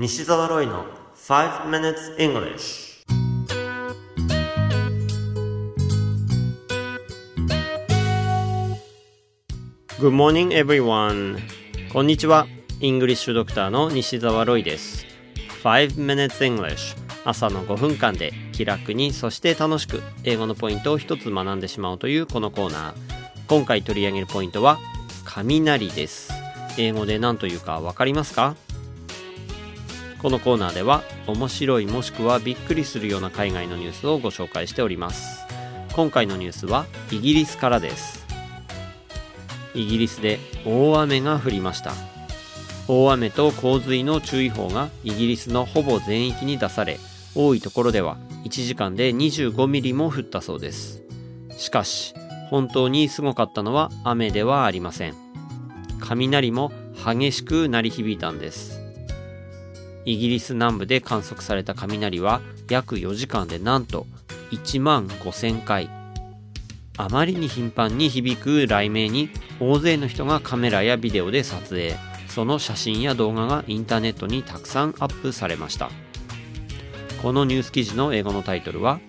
[0.00, 0.84] 西澤ロイの
[1.16, 3.04] 5 minutes English
[9.98, 11.40] Good morning everyone.
[11.92, 12.46] こんにちは。
[12.78, 15.04] イングリッシュドクターの西澤ロイです。
[15.64, 22.94] 5 minutes English 朝の5分間で気楽にそして楽しく英語のポイントを一つ学んでしまうというこのコーナー。
[23.48, 24.78] 今回取り上げるポイントは
[25.24, 26.30] 雷です。
[26.78, 28.54] 英語で何というかわかりますか？
[30.20, 35.46] このコーナーでは面白いもしくはびっくりするような海外のニュースをご紹介しております。
[35.94, 38.26] 今回のニュースはイギリスからです。
[39.74, 41.92] イギリスで大雨が降りました。
[42.88, 46.98] 大雨と洪水の注意報がイギリスのほぼ全域に出され
[47.34, 51.02] 多いところでは1時間で25ミリも降ったそうです。
[51.56, 52.14] しかし
[52.50, 55.14] 本当にすごかったのは雨ではありません。
[56.00, 58.77] 雷も激しく鳴り響いたんです。
[60.08, 62.40] イギリス南部で観測された雷は
[62.70, 64.06] 約4時間でなんと
[64.52, 65.90] 1万5000回。
[66.96, 69.28] あまりに頻繁に響く雷鳴に
[69.60, 71.94] 大勢の人がカメラやビデオで撮影。
[72.26, 75.90] その写真や動画がインターネットにたくさんアップされました。
[77.20, 79.00] このニュース記事の英語のタイトルは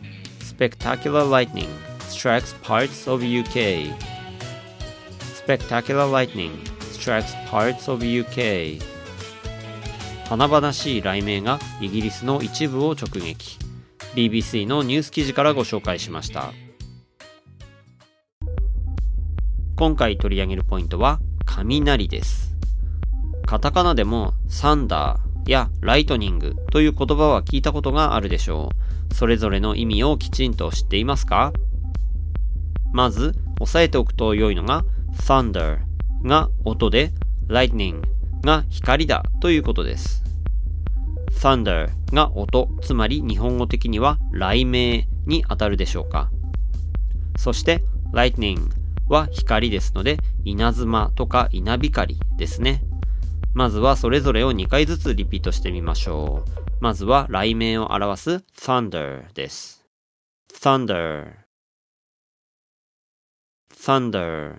[0.42, 1.70] Spectacular Lightning
[2.10, 3.94] Strikes Parts of UK
[5.48, 6.52] Spectacular Lightning
[6.92, 8.99] Strikes Parts of UK
[10.30, 13.58] 華々しい雷鳴がイギリスの一部を直撃。
[14.14, 16.54] BBC のニュース記事からご紹介しました。
[19.76, 22.54] 今回取り上げるポイントは雷です。
[23.48, 28.70] カタカナでもサンダーやライトニングという言葉は聞いたことがあるでしょ
[29.10, 29.16] う。
[29.16, 31.54] それぞれの意味をきちんと知っていますか？
[32.94, 35.80] まず押さえておくと良いのが thunder
[36.24, 37.14] が音で
[37.48, 38.04] lightning
[38.44, 40.24] が光だということです。
[41.32, 46.30] thunder が音、つまり日本語的には雷鳴に当たるでしょうか。
[47.38, 48.70] そして lightning
[49.08, 52.84] は光ですので稲妻とか稲光ですね。
[53.54, 56.70] まずはそれぞれを2回ずつリピートしてみましょう。
[56.82, 59.86] まずは雷鳴を表す thunder です。
[60.54, 61.34] thunder
[63.74, 64.56] thunder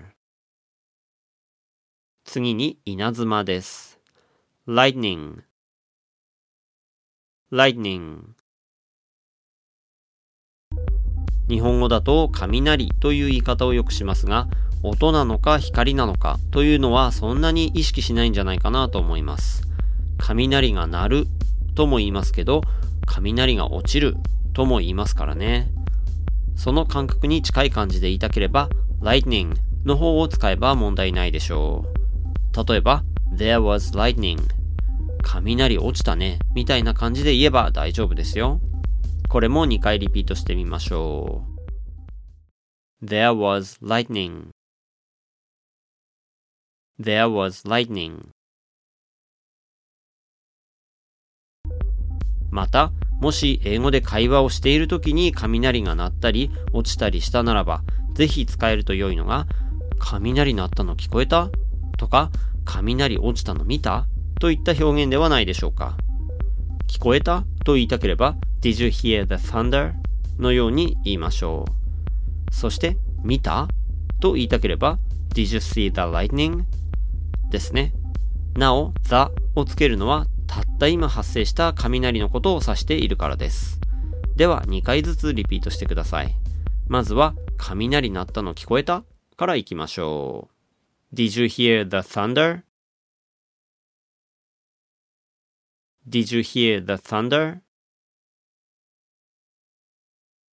[2.32, 3.98] 次に稲妻です。
[4.68, 5.42] lightning
[7.50, 8.20] lightning
[11.48, 14.46] 日本語だと雷という言い方をよくしますが、
[14.84, 19.64] 音なのか光なのかというのはそんなに意識しないんじゃないかなと思います。
[20.16, 21.26] 雷が鳴る
[21.74, 22.60] とも言いますけど、
[23.06, 24.14] 雷が落ちる
[24.52, 25.72] とも言いますからね。
[26.54, 28.68] その感覚に近い感じで言いたければ、
[29.00, 31.99] lightning の方を使えば問題ないでしょう。
[32.56, 33.04] 例えば、
[33.36, 34.60] There was lightning
[35.22, 36.38] 雷落ちたね。
[36.54, 38.60] みたいな感じで言えば大丈夫ですよ。
[39.28, 41.44] これも2回リピートしてみましょ
[43.02, 43.04] う。
[43.04, 44.48] There was lightning
[47.00, 48.28] There was lightning
[52.50, 57.82] また、もし英語で会話をしている時に雷が鳴ったり落ちたりしたならば、
[58.14, 59.46] ぜひ使えると良いのが、
[59.98, 61.48] 雷鳴ったの聞こえた？
[62.00, 62.30] とか、
[62.64, 64.06] 雷落ちたの見た？
[64.40, 65.98] といった表現ではないでしょうか。
[66.88, 67.44] 聞こえた？
[67.62, 69.92] と言いたければ、Did you hear the thunder?
[70.38, 72.54] のように言いましょう。
[72.54, 73.68] そして、見た？
[74.18, 74.98] と言いたければ、
[75.34, 76.64] Did you see the lightning?
[77.50, 77.92] ですね。
[78.56, 83.78] なお、the をつけるのは、たった今発生した雷のことを指しているからです。
[84.36, 86.34] では、2回ずつリピートしてください。
[86.88, 89.04] まずは、雷鳴ったの聞こえた？
[89.36, 90.59] から行きましょう。
[91.12, 92.62] Did you hear the thunder?
[96.08, 97.62] Did you hear the thunder?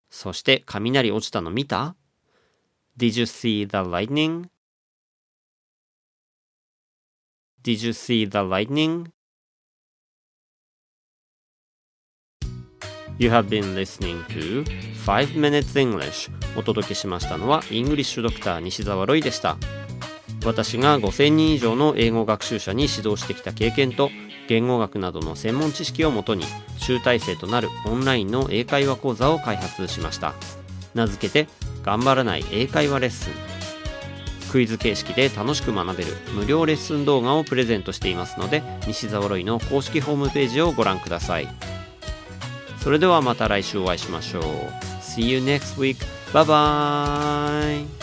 [0.09, 1.95] そして雷落ちたの見た
[2.97, 4.49] ?Did you see the lightning?
[7.61, 9.11] Did you see the lightning?
[13.19, 14.63] You have been listening to
[15.05, 19.57] 5 Minutes English お届けしましたのはイングリッシュドクター西澤ロイでした。
[20.47, 24.09] 私が5000人以上の英語学習者に指導してきた経験と
[24.47, 26.45] 言語学などの専門知識をもとに
[26.77, 30.33] 集大成となるオンラインの英会話講座を開発しました
[30.93, 31.49] 名付けて
[31.83, 33.33] 頑張らない英会話レッスン
[34.49, 41.47] クイズ形式で楽しく学べる無料レッスン動画をプレゼントしていますので西澤ロイの公式ホームページをご覧ください
[42.79, 44.43] それではまた来週お会いしましょう
[45.17, 45.97] See you next week.
[46.31, 47.96] Bye bye.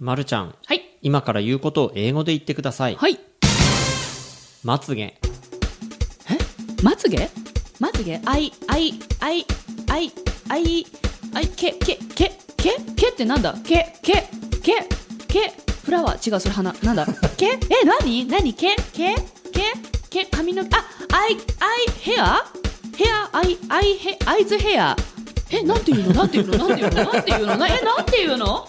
[0.00, 0.54] まるちゃん。
[0.66, 0.80] はい。
[1.02, 2.96] 今から言うことを英語で言ってください。
[2.96, 3.20] はい。
[4.64, 5.20] まつげ、
[6.82, 7.28] まつげ？
[7.78, 8.18] まつげ？
[8.24, 9.46] あい、あい、あい、
[9.88, 10.12] あい、
[10.48, 10.86] あい、
[11.34, 13.54] あい、け、け、け、け、けってなんだ？
[13.62, 14.26] け、け、
[14.62, 14.88] け、
[15.28, 15.52] け、
[15.84, 16.30] flower？
[16.30, 16.74] 違う、それ花。
[16.82, 17.06] なんだ？
[17.36, 19.14] け、え、なになにけ、け、
[19.52, 19.62] け、
[20.08, 21.38] け、髪の毛、あ、アイ、アイ、
[22.00, 22.44] ヘア
[22.96, 24.96] ヘア、アイ、アイ、ヘ、アイズヘア。
[25.50, 26.14] え、なんていうの？
[26.14, 26.56] なんていうの？
[26.56, 27.04] なんていうの？
[27.12, 27.56] なんていうの？
[27.56, 28.68] なえ、なんていうの？